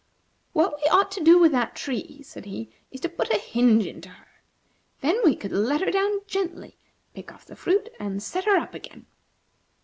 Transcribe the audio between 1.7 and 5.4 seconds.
tree," said he, "is to put a hinge into her. Then we